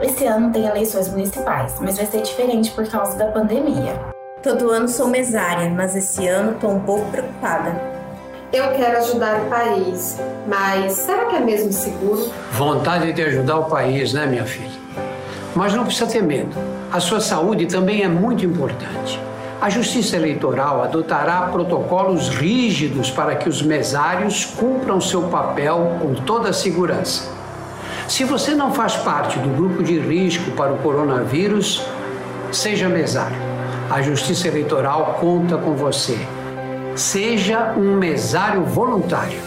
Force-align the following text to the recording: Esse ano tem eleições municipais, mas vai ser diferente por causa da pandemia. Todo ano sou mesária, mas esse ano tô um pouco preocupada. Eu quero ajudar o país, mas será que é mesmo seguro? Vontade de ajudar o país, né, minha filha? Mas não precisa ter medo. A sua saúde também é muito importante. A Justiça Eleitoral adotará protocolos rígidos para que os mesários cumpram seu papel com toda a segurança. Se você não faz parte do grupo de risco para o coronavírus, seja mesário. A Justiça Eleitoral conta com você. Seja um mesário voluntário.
Esse 0.00 0.24
ano 0.24 0.50
tem 0.50 0.66
eleições 0.66 1.08
municipais, 1.08 1.74
mas 1.80 1.96
vai 1.96 2.06
ser 2.06 2.22
diferente 2.22 2.70
por 2.70 2.86
causa 2.88 3.16
da 3.16 3.26
pandemia. 3.26 3.94
Todo 4.42 4.70
ano 4.70 4.88
sou 4.88 5.08
mesária, 5.08 5.68
mas 5.70 5.94
esse 5.94 6.26
ano 6.26 6.56
tô 6.60 6.68
um 6.68 6.80
pouco 6.80 7.10
preocupada. 7.10 7.80
Eu 8.52 8.72
quero 8.72 8.98
ajudar 8.98 9.42
o 9.42 9.44
país, 9.48 10.18
mas 10.46 10.92
será 10.94 11.26
que 11.26 11.36
é 11.36 11.40
mesmo 11.40 11.72
seguro? 11.72 12.30
Vontade 12.52 13.12
de 13.12 13.22
ajudar 13.22 13.58
o 13.58 13.64
país, 13.64 14.12
né, 14.12 14.26
minha 14.26 14.44
filha? 14.44 14.80
Mas 15.54 15.74
não 15.74 15.84
precisa 15.84 16.06
ter 16.06 16.22
medo. 16.22 16.56
A 16.90 16.98
sua 16.98 17.20
saúde 17.20 17.66
também 17.66 18.02
é 18.02 18.08
muito 18.08 18.44
importante. 18.44 19.20
A 19.60 19.70
Justiça 19.70 20.16
Eleitoral 20.16 20.82
adotará 20.82 21.42
protocolos 21.42 22.28
rígidos 22.28 23.10
para 23.10 23.36
que 23.36 23.48
os 23.48 23.62
mesários 23.62 24.44
cumpram 24.44 25.00
seu 25.00 25.22
papel 25.28 25.98
com 26.00 26.14
toda 26.14 26.50
a 26.50 26.52
segurança. 26.52 27.41
Se 28.08 28.24
você 28.24 28.54
não 28.54 28.72
faz 28.72 28.96
parte 28.96 29.38
do 29.38 29.48
grupo 29.48 29.82
de 29.82 29.98
risco 29.98 30.50
para 30.52 30.72
o 30.72 30.78
coronavírus, 30.78 31.82
seja 32.50 32.88
mesário. 32.88 33.36
A 33.90 34.02
Justiça 34.02 34.48
Eleitoral 34.48 35.18
conta 35.20 35.56
com 35.56 35.74
você. 35.74 36.18
Seja 36.94 37.74
um 37.76 37.96
mesário 37.96 38.64
voluntário. 38.64 39.38